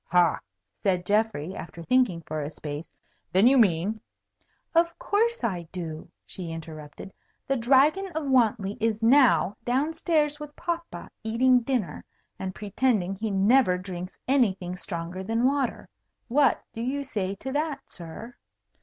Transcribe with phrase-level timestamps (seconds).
[0.07, 0.39] "Ha!"
[0.81, 2.89] said Geoffrey, after thinking for a space.
[3.31, 4.01] "Then you mean"
[4.73, 7.13] "Of course I do," she interrupted.
[7.45, 12.03] "The Dragon of Wantley is now down stairs with papa eating dinner,
[12.39, 15.87] and pretending he never drinks anything stronger than water.
[16.29, 18.33] What do you say to that, sir?"